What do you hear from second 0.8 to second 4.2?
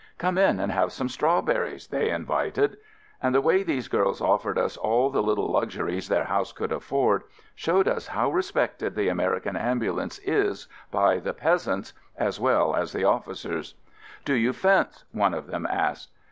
some strawberries," they invited. And the way these girls